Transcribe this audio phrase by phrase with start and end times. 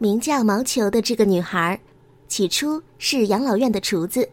[0.00, 1.80] 名叫毛球的这个女孩，
[2.28, 4.28] 起初是养老院的厨子，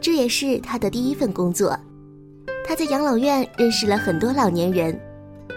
[0.00, 1.76] 这也是她的第一份工作。
[2.64, 4.96] 她在养老院认识了很多老年人，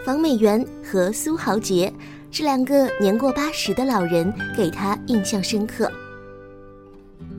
[0.03, 1.93] 房美媛和苏豪杰
[2.31, 5.91] 这两个年过八十的老人给她印象深刻。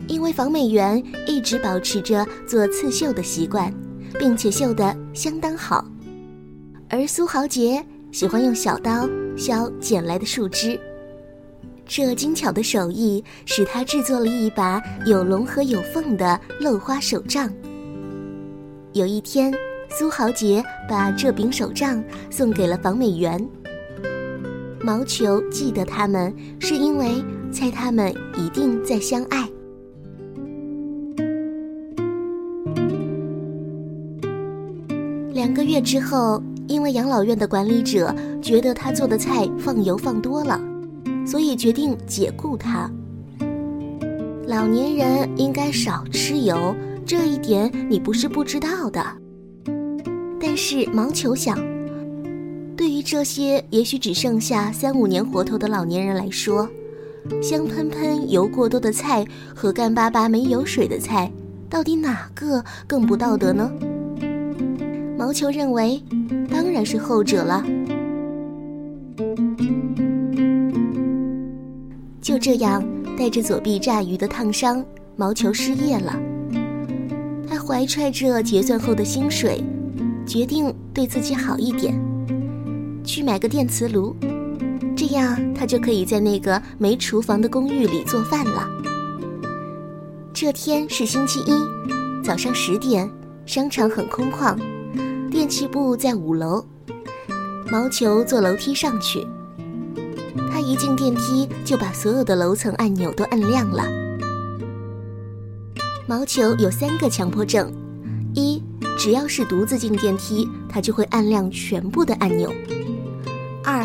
[0.07, 3.75] 因为房美媛一直保持着做刺绣的习惯，
[4.21, 5.85] 并且绣得相当好，
[6.89, 10.79] 而苏豪杰喜欢用小刀削捡来的树枝。
[11.87, 17.53] 这精巧的手艺使他制作了一把有龙和有凤的镂花手杖。
[18.93, 19.53] 有一天，
[19.91, 23.47] 苏豪杰把这柄手杖送给了房美媛。
[24.81, 29.49] 毛球记得他们，是因为猜他们一定在相爱。
[35.33, 40.59] 两个月之后，因为养老院的管理者觉得他做的菜放油放多了，
[41.27, 42.91] 所以决定解雇他。
[44.47, 49.05] 老年人应该少吃油，这一点你不是不知道的。
[50.41, 51.59] 但是毛球想，
[52.75, 56.67] 对于这些也许只剩下三五年活头的老年人来说，
[57.43, 61.31] 香喷喷、油过多的菜和干巴巴没油水的菜，
[61.69, 63.71] 到底哪个更不道德呢？
[65.19, 66.03] 毛球认为，
[66.73, 67.63] 当然是后者了。
[72.23, 72.83] 就这样，
[73.15, 74.83] 带着左臂炸鱼的烫伤，
[75.15, 76.19] 毛球失业了。
[77.47, 79.63] 他怀揣着结算后的薪水，
[80.27, 81.95] 决定对自己好一点，
[83.05, 84.17] 去买个电磁炉，
[84.97, 88.67] 这样他就可以在那个没厨房的公寓里做饭了。
[90.33, 91.53] 这天是星期一，
[92.25, 93.11] 早上十点，
[93.45, 94.57] 商场很空旷。
[95.43, 96.65] 电器部在五楼，
[97.69, 99.27] 毛球坐楼梯上去。
[100.49, 103.83] 他一进电梯就把所有的楼层按钮都按亮了。
[106.07, 107.73] 毛球有三个强迫症：
[108.37, 108.63] 一，
[108.97, 112.49] 只要是独自进电梯，他就会按亮全部的按钮；
[113.65, 113.85] 二，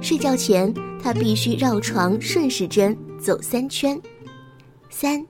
[0.00, 4.00] 睡觉前他必须绕床顺时针走三圈；
[4.88, 5.26] 三，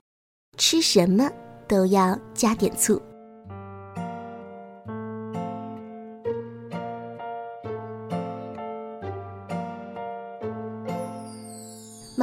[0.57, 1.29] 吃什么
[1.67, 3.01] 都要加点醋。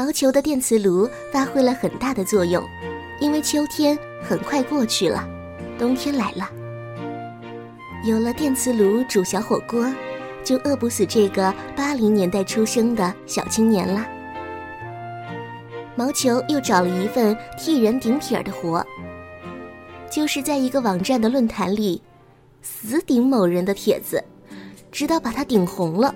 [0.08, 2.66] 毛球的电磁炉发挥了很大的作用，
[3.20, 5.28] 因为秋天很快过去了，
[5.78, 6.50] 冬天来了。
[8.06, 9.86] 有了电磁炉煮小火锅，
[10.42, 14.06] 就饿不死这个八零年代出生的小青年了。
[15.94, 18.82] 毛球又找了一份替人顶帖的活，
[20.10, 22.00] 就是在一个网站的论坛里，
[22.62, 24.24] 死顶某人的帖子，
[24.90, 26.14] 直到把他顶红了。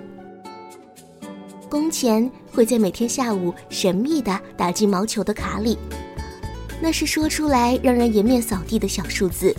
[1.73, 5.75] 工钱会在每天下午神秘的打进毛球的卡里，
[6.79, 9.55] 那是说出来让人颜面扫地的小数字，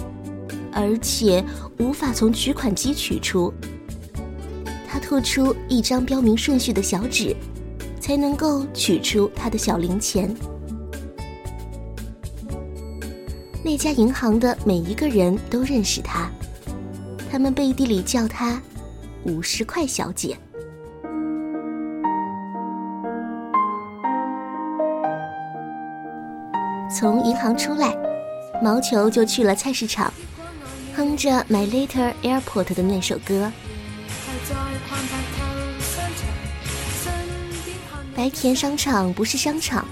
[0.73, 1.45] 而且
[1.81, 3.53] 无法从取款机取出。
[4.87, 7.35] 他吐出一张标明顺序的小纸，
[7.99, 10.33] 才能够取出他的小零钱。
[13.65, 16.31] 那家银行的每一个人都认识他，
[17.29, 18.63] 他们背地里叫他
[19.27, 20.39] “五十块小姐”。
[26.97, 27.93] 从银行出来，
[28.63, 30.15] 毛球就去了菜市场，
[30.95, 33.51] 哼着《My Little Airport》的那首歌。
[38.15, 39.85] 白田商场不是商场，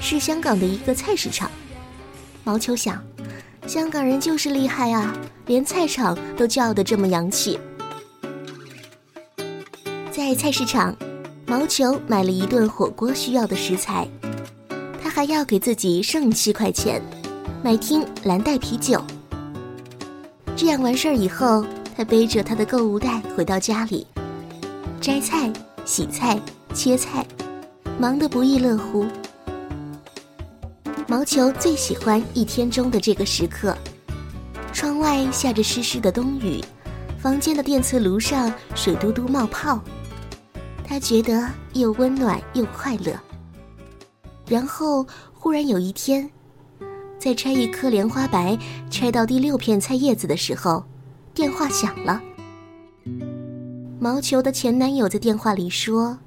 [0.00, 1.48] 是香港的一个菜市场。
[2.42, 3.00] 毛球想，
[3.68, 5.14] 香港人就是厉害啊，
[5.46, 7.60] 连菜场都叫得这么洋气。
[10.10, 10.96] 在菜市场，
[11.46, 14.08] 毛球买了一顿火锅需要的食材。
[15.14, 17.02] 还要给自己剩七块钱，
[17.62, 18.98] 买听蓝带啤酒。
[20.56, 24.06] 这样完事儿以后，他背着他的购物袋回到家里，
[25.02, 25.52] 摘菜、
[25.84, 26.40] 洗菜、
[26.72, 27.26] 切菜，
[27.98, 29.06] 忙得不亦乐乎。
[31.06, 33.76] 毛球最喜欢一天中的这个时刻，
[34.72, 36.58] 窗外下着湿湿的冬雨，
[37.18, 39.78] 房间的电磁炉上水嘟嘟冒泡，
[40.82, 43.12] 他觉得又温暖又快乐。
[44.52, 46.28] 然后忽然有一天，
[47.18, 48.58] 在拆一颗莲花白，
[48.90, 50.84] 拆到第六片菜叶子的时候，
[51.32, 52.20] 电话响了。
[53.98, 56.18] 毛球的前男友在电话里说：“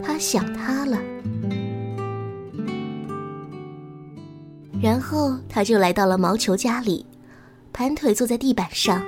[0.00, 0.96] 他想他了。”
[4.80, 7.04] 然后他就来到了毛球家里，
[7.72, 9.04] 盘腿坐在地板上，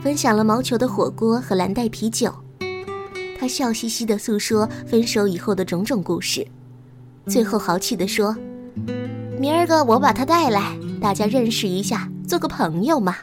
[0.00, 2.32] 分享了毛球的火锅和蓝带啤酒。
[3.36, 6.46] 他笑嘻嘻地诉说分手以后的种种故事，
[7.30, 8.36] 最后豪气地说
[9.38, 13.14] ：“明儿个我把他带来，大家认识一下，做个朋友嘛。”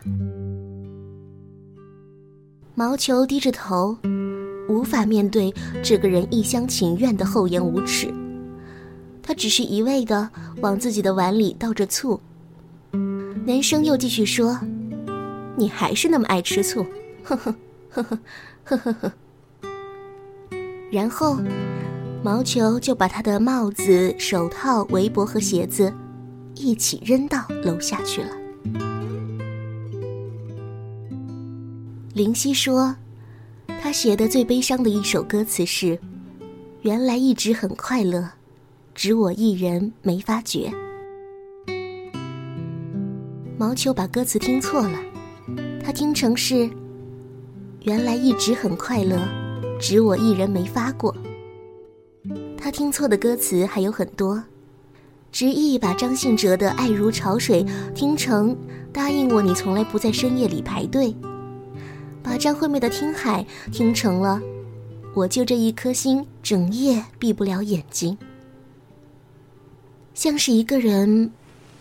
[2.74, 3.98] 毛球低着头，
[4.70, 8.08] 无法面对这个人一厢情愿的厚颜无耻。
[9.22, 10.30] 他只是一味地
[10.62, 12.18] 往自己的碗里倒着醋。
[13.46, 14.58] 男生又继续说
[15.58, 16.86] ：“你还是那么爱吃醋，
[17.24, 17.54] 呵呵
[17.90, 18.20] 呵呵
[18.64, 19.12] 呵呵呵。”
[20.90, 21.38] 然后，
[22.28, 25.94] 毛球就把他的帽子、手套、围脖和鞋子
[26.56, 28.28] 一起扔到楼下去了。
[32.14, 32.94] 林夕说，
[33.82, 35.98] 他写的最悲伤的一首歌词是
[36.84, 38.30] ：“原来一直很快乐，
[38.94, 40.70] 只我一人没发觉。”
[43.58, 45.00] 毛球把歌词听错了，
[45.82, 46.70] 他听成是
[47.84, 49.18] ：“原来一直很快乐。”
[49.80, 51.16] 只我一人没发过。
[52.68, 54.44] 他听错的歌词还有很多，
[55.32, 58.54] 执意把张信哲的《爱如潮水》听成
[58.92, 61.16] “答应我，你从来不在深夜里排队”，
[62.22, 63.42] 把张惠妹的《听海》
[63.72, 64.42] 听成了
[65.16, 68.18] “我就这一颗心，整夜闭不了眼睛”，
[70.14, 71.32] 像是一个人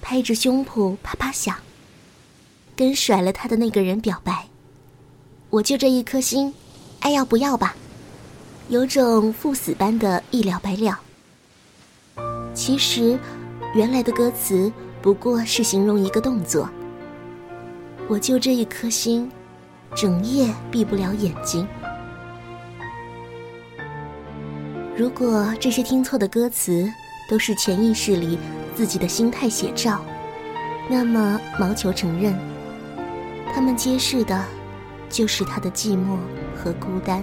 [0.01, 1.57] 拍着胸脯啪啪响，
[2.77, 4.47] 跟甩了他的那个人表白
[5.51, 6.55] ：“我就这一颗心，
[7.01, 7.75] 爱要不要吧？”
[8.69, 10.99] 有种赴死般的一了百了。
[12.53, 13.17] 其实，
[13.75, 16.69] 原来的歌词不过是形容一个动作。
[18.09, 19.31] 我就这一颗心，
[19.95, 21.67] 整夜闭不了眼睛。
[24.97, 26.91] 如果这些听错的歌词
[27.29, 28.39] 都是潜意识里
[28.75, 30.05] 自己的心态写照，
[30.89, 32.35] 那么毛球承认，
[33.55, 34.45] 他们揭示的，
[35.09, 36.17] 就是他的寂寞
[36.57, 37.23] 和孤单。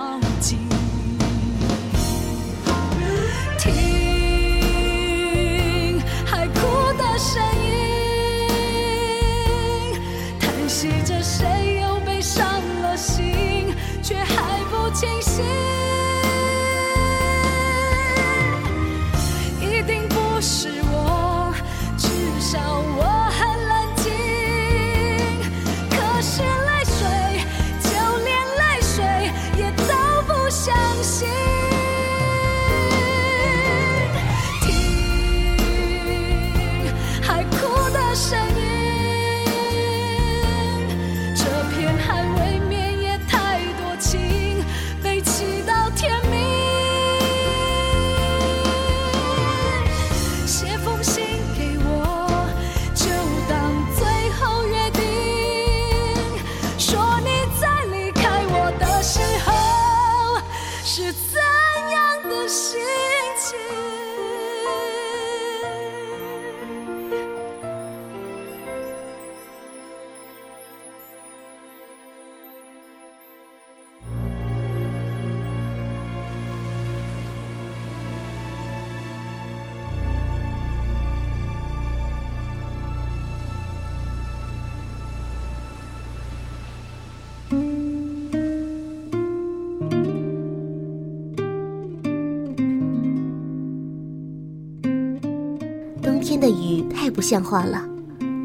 [96.51, 97.87] 雨太不像话了，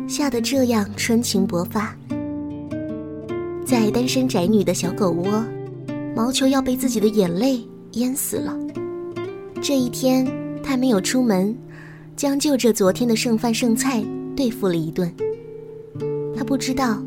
[0.08, 1.96] 下得这样春情勃发。
[3.64, 5.44] 在单身宅女的小狗窝，
[6.14, 7.60] 毛球要被自己的眼泪
[7.92, 8.56] 淹死了。
[9.60, 10.26] 这一天，
[10.62, 11.56] 他没有出门，
[12.14, 14.04] 将就着昨天的剩饭剩菜
[14.36, 15.12] 对付了一顿。
[16.36, 17.02] 他不知道，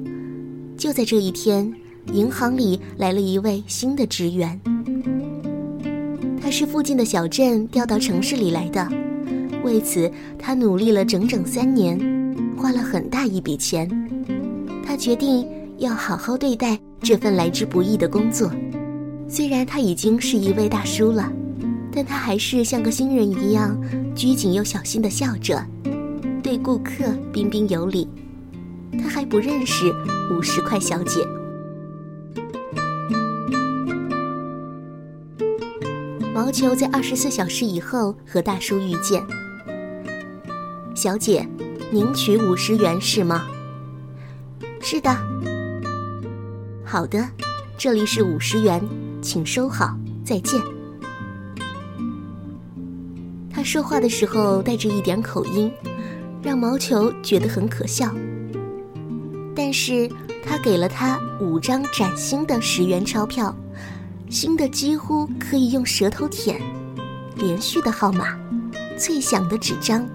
[0.78, 1.74] 就在这一天，
[2.12, 4.60] 银行里来了一位新的职员。
[6.42, 8.86] 他是附近的小镇调到城市里来的。
[9.64, 12.00] 为此，他努力了整整三年，
[12.58, 13.90] 花了很大一笔钱。
[14.86, 15.48] 他决定
[15.78, 18.52] 要好好对待这份来之不易的工作。
[19.28, 21.32] 虽然他已经是一位大叔了，
[21.92, 23.80] 但他还是像个新人一样
[24.16, 25.64] 拘谨又小心地笑着，
[26.42, 28.08] 对顾客彬彬有礼。
[28.94, 29.94] 他还不认识
[30.32, 31.20] 五十块小姐。
[36.34, 39.22] 毛球在二十四小时以后和大叔遇见。
[41.00, 41.48] 小姐，
[41.92, 43.48] 您取五十元是吗？
[44.82, 45.10] 是的。
[46.84, 47.26] 好的，
[47.78, 48.86] 这里是五十元，
[49.22, 50.60] 请收好，再见。
[53.50, 55.72] 他说话的时候带着一点口音，
[56.44, 58.14] 让毛球觉得很可笑。
[59.56, 60.12] 但是
[60.46, 63.56] 他给了他五张崭新的十元钞票，
[64.30, 66.60] 新的几乎可以用舌头舔，
[67.38, 68.38] 连续的号码，
[68.98, 70.06] 脆响的纸张。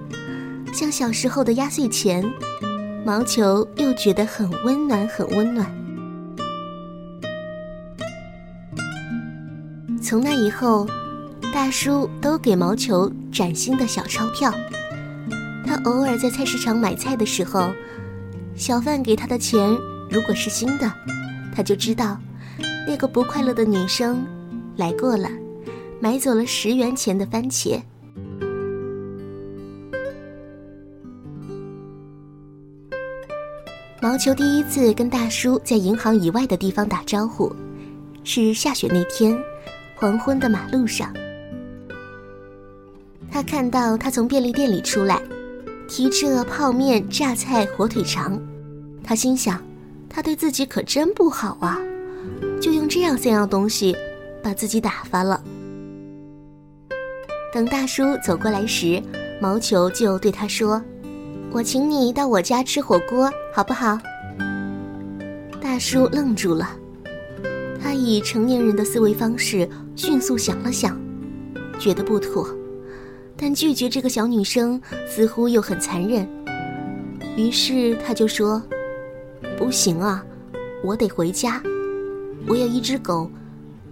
[0.74, 2.28] 像小时候的压岁钱，
[3.06, 5.64] 毛球又觉得很温暖，很温暖。
[10.02, 10.84] 从那以后，
[11.52, 14.52] 大叔都给毛球崭新的小钞票。
[15.64, 17.70] 他偶尔在菜市场买菜的时候，
[18.56, 19.70] 小贩给他的钱
[20.10, 20.92] 如果是新的，
[21.54, 22.18] 他就知道
[22.84, 24.26] 那个不快乐的女生
[24.76, 25.30] 来过了，
[26.00, 27.80] 买走了十元钱的番茄。
[34.04, 37.50] 毛球第一次跟大叔在银行以外的地方打招呼，
[38.22, 39.34] 是下雪那天，
[39.96, 41.10] 黄昏的马路上。
[43.32, 45.22] 他看到他从便利店里出来，
[45.88, 48.38] 提着泡面、榨菜、火腿肠，
[49.02, 49.58] 他心想，
[50.06, 51.80] 他对自己可真不好啊，
[52.60, 53.96] 就用这样三样东西，
[54.42, 55.42] 把自己打发了。
[57.54, 59.02] 等大叔走过来时，
[59.40, 60.82] 毛球就对他说。
[61.50, 63.96] 我请你到我家吃火锅，好不好？
[65.60, 66.70] 大叔愣住了，
[67.80, 71.00] 他以成年人的思维方式迅速想了想，
[71.78, 72.48] 觉得不妥，
[73.36, 76.28] 但拒绝这个小女生似乎又很残忍，
[77.36, 78.60] 于是他就说
[79.56, 80.26] ：“不行啊，
[80.82, 81.62] 我得回家，
[82.48, 83.30] 我有一只狗，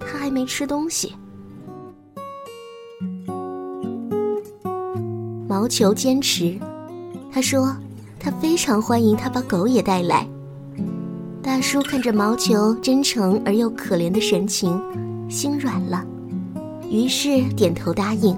[0.01, 1.15] 它还没吃东西。”
[5.47, 6.59] 毛球坚持。
[7.31, 7.77] 他说
[8.23, 10.27] ：“他非常欢迎他把狗也带来。”
[11.43, 14.81] 大叔看着毛球真诚而又可怜的神情，
[15.29, 16.07] 心软了，
[16.89, 18.37] 于是点头答应。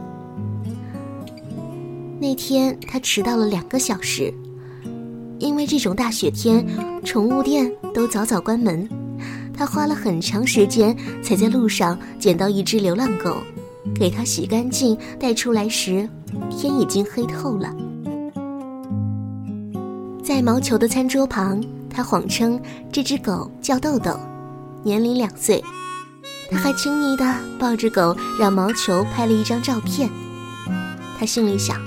[2.18, 4.32] 那天他迟到了两个小时，
[5.38, 6.66] 因为这种大雪天，
[7.04, 8.88] 宠物店都早早关门，
[9.52, 13.36] 他花了很长时间才在路上捡到一只流浪狗，
[13.94, 16.08] 给它洗干净带出来时，
[16.50, 17.70] 天已经黑透了。
[20.24, 22.58] 在毛球的餐桌旁，他谎称
[22.90, 24.18] 这只狗叫豆豆，
[24.82, 25.62] 年龄两岁。
[26.50, 27.24] 他还亲昵地
[27.58, 30.08] 抱着狗，让毛球拍了一张照片。
[31.18, 31.78] 他心里想，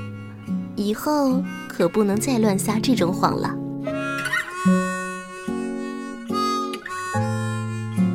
[0.75, 3.55] 以后可不能再乱撒这种谎了。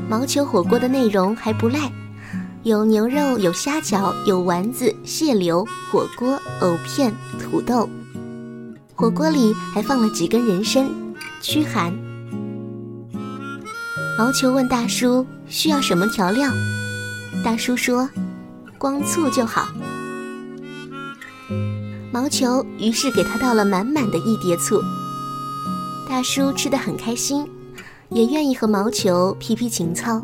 [0.09, 1.91] 毛球火锅的内容还不赖，
[2.62, 7.88] 有牛肉，有虾饺，有丸子、蟹柳、火锅、藕片、土豆。
[8.95, 10.89] 火锅里还放了几根人参，
[11.41, 11.93] 驱寒。
[14.19, 16.51] 毛球问大叔需要什么调料，
[17.45, 18.09] 大叔说
[18.79, 19.69] ：“光醋就好。”
[22.13, 24.81] 毛球于是给他倒了满满的一碟醋。
[26.09, 27.49] 大叔吃得很开心。
[28.15, 30.23] 也愿意和毛球皮皮情操。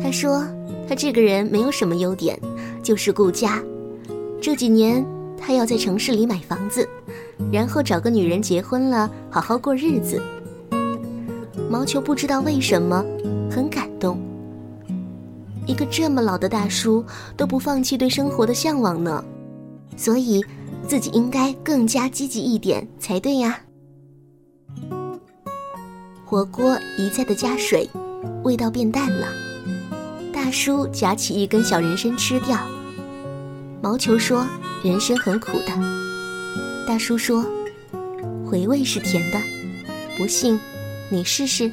[0.00, 0.46] 他说
[0.88, 2.38] ：“他这个人没有什么优点，
[2.80, 3.60] 就是顾家。
[4.40, 5.04] 这几年
[5.36, 6.88] 他要在城市里买房子，
[7.52, 10.20] 然后找个女人结婚了，好好过日子。”
[11.70, 13.04] 毛球不知道为什么
[13.50, 14.18] 很感动。
[15.66, 17.04] 一个这么老的大叔
[17.36, 19.24] 都不放弃对生活的向往呢，
[19.96, 20.44] 所以
[20.86, 23.58] 自己应该更加积极一点才对呀。
[26.26, 27.88] 火锅一再的加水，
[28.42, 29.26] 味道变淡了。
[30.32, 32.58] 大叔夹起一根小人参吃掉。
[33.80, 34.46] 毛球说
[34.84, 35.72] ：“人参很苦的。”
[36.86, 37.44] 大叔说
[38.46, 39.38] ：“回味是甜的，
[40.18, 40.60] 不信
[41.10, 41.72] 你试试。”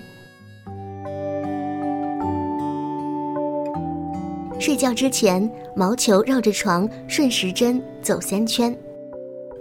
[4.58, 8.74] 睡觉之前，毛球绕着床顺时针走三圈，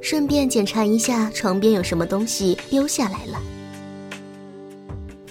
[0.01, 3.41] 顺便检查一下床边有什么东西丢下来了。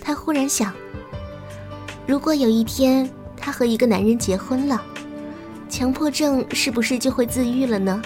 [0.02, 0.74] 他忽然想，
[2.06, 4.82] 如果有一天他和一个男人结婚了，
[5.70, 8.02] 强迫症是不是就会自愈了呢？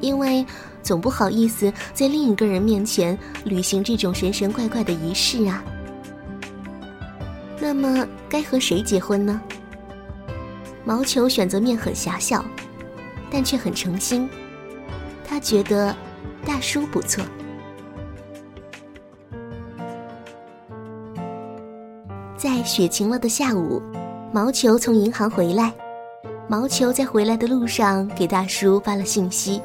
[0.00, 0.46] 因为
[0.88, 5.62] 总不好意思在另一个人面前履行这种神神怪怪的仪式啊。
[7.60, 9.38] 那么该和谁结婚呢？
[10.86, 12.42] 毛球选择面很狭小，
[13.30, 14.26] 但却很诚心。
[15.26, 15.94] 他觉得
[16.46, 17.22] 大叔不错。
[22.34, 23.82] 在雪晴了的下午，
[24.32, 25.70] 毛球从银行回来。
[26.48, 29.60] 毛球在回来的路上给大叔发了信息：“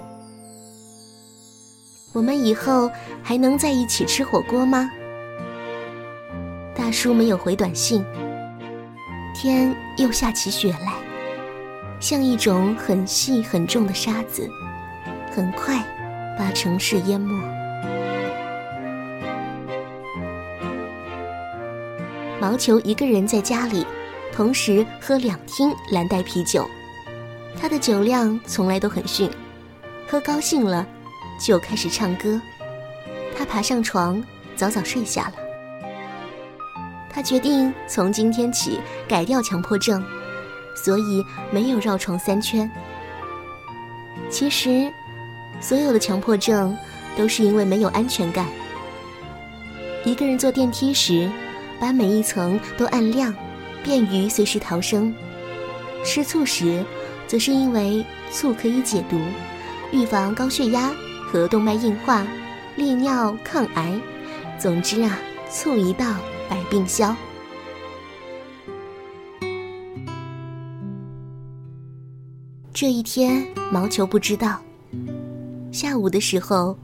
[2.14, 2.90] 我们以后
[3.22, 4.90] 还能在一起吃火锅吗？”
[6.76, 8.06] 大叔没有回短信。
[9.36, 10.94] 天又下起雪来，
[12.00, 14.48] 像一种很细很重的沙子，
[15.32, 15.84] 很快
[16.38, 17.34] 把城市淹没。
[22.40, 23.86] 毛球一个人在家里，
[24.32, 26.70] 同时喝两听蓝带啤酒，
[27.60, 29.30] 他的酒量从来都很逊，
[30.08, 30.88] 喝高兴了
[31.40, 32.42] 就开始唱歌。
[33.38, 34.24] 他爬上床，
[34.56, 35.34] 早早睡下了。
[37.10, 40.04] 他决定从今天起改掉强迫症，
[40.76, 42.70] 所以没有绕床三圈。
[44.30, 44.92] 其实，
[45.62, 46.76] 所有的强迫症
[47.16, 48.48] 都是因为没有安全感。
[50.04, 51.30] 一个人坐电梯时。
[51.80, 53.34] 把每一层都按亮，
[53.84, 55.14] 便于随时逃生。
[56.06, 56.86] 吃醋时，
[57.28, 59.20] 则是因为醋可以解毒，
[59.92, 60.94] 预防高血压
[61.34, 62.24] 和动脉硬化，
[62.76, 64.00] 利尿抗癌。
[64.60, 65.18] 总之啊，
[65.50, 66.06] 醋一到，
[66.48, 67.16] 百病消。
[72.72, 74.62] 这一天，毛球不知道，
[75.72, 76.78] 下午的时候，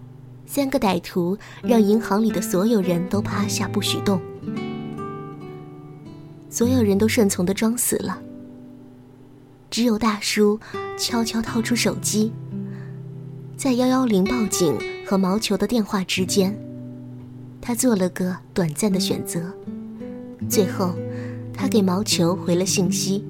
[0.48, 4.20] 三个歹徒让银行里的所有人都趴下，不许动。
[6.50, 8.20] 所有人都顺从的装死了，
[9.70, 10.60] 只有大叔
[10.98, 12.34] 悄悄掏出手机，
[13.60, 14.74] 在幺幺零报警
[15.06, 16.58] 和毛球的电话之间，
[17.60, 19.54] 他做了个短暂的选择。
[20.48, 20.96] 最后，
[21.54, 23.22] 他给毛球回了信息：“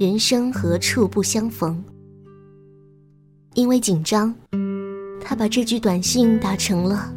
[0.00, 1.84] 人生何处不相逢。”
[3.52, 4.34] 因为紧张，
[5.20, 7.12] 他把这句短信打成了：“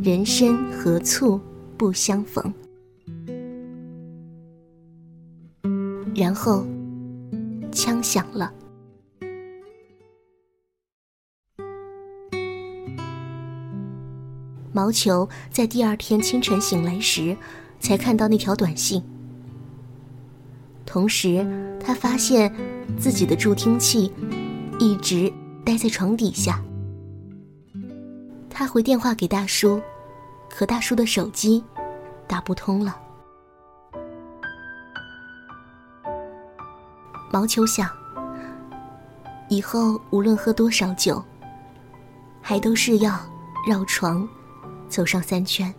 [0.00, 1.40] 人生何处
[1.76, 2.54] 不相逢。”
[6.14, 6.64] 然后，
[7.72, 8.52] 枪响了。
[14.72, 17.36] 毛球在第二天清晨醒来时
[17.78, 19.02] 才看到那条短信。
[20.86, 21.46] 同时
[21.82, 22.52] 他发现
[22.98, 24.12] 自己的助听器
[24.78, 25.32] 一直
[25.64, 26.62] 待在床底下。
[28.48, 29.80] 他回电话给大叔
[30.48, 31.62] 可大叔的手机
[32.26, 32.98] 打不通了。
[37.30, 37.88] 毛球想
[39.48, 41.22] 以后无论喝多少酒
[42.42, 43.18] 还都是要
[43.66, 44.28] 绕床
[44.92, 45.74] 走上三圈。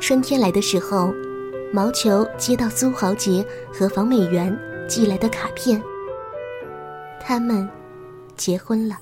[0.00, 1.12] 春天来的时候，
[1.74, 4.58] 毛球接到苏豪杰和房美媛
[4.88, 5.82] 寄来的卡片，
[7.20, 7.68] 他们
[8.34, 8.96] 结婚了。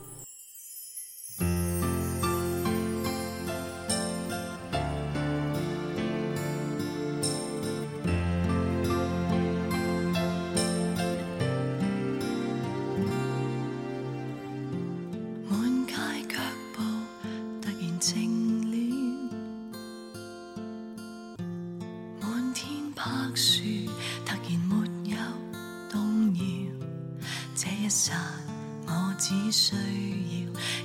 [29.26, 29.74] 只需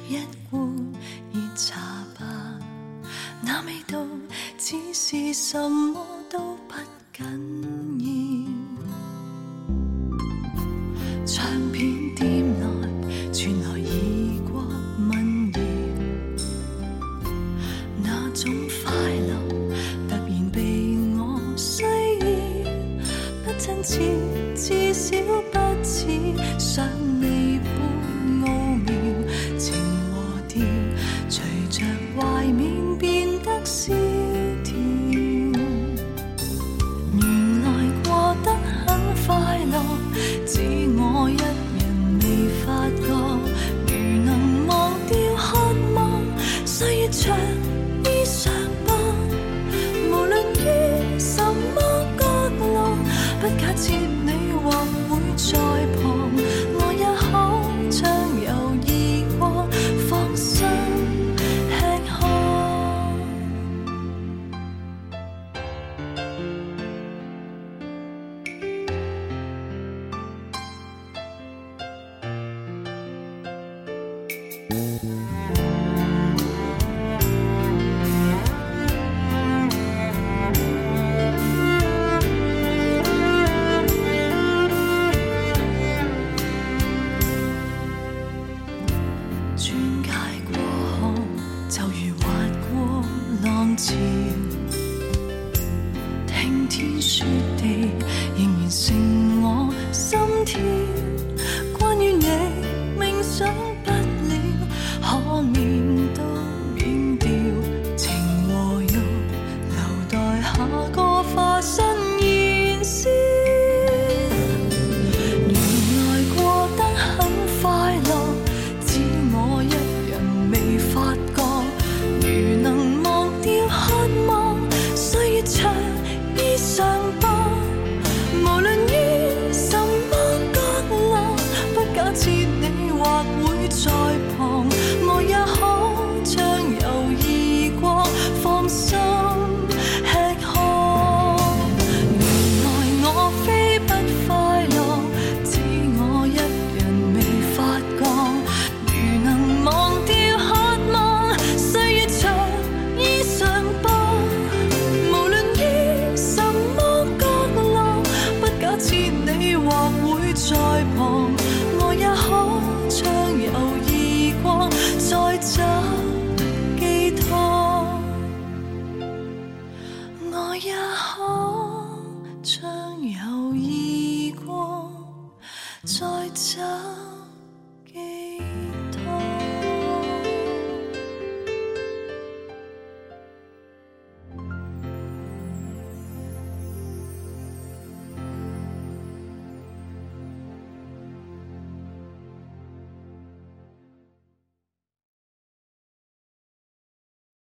[0.07, 0.63] 要一罐
[1.33, 1.75] 热茶
[2.17, 2.23] 吧
[3.41, 3.99] 那味道？
[4.57, 6.73] 似是什么都不
[7.11, 7.25] 紧
[7.99, 9.75] 要。
[11.25, 12.63] 唱片店内
[13.33, 14.63] 传来异国
[14.97, 15.59] 民谣
[18.01, 18.49] 那种
[18.85, 18.89] 快
[19.27, 19.33] 乐
[20.07, 21.19] 突然被我
[21.57, 21.89] 需要
[23.43, 24.28] 不亲切。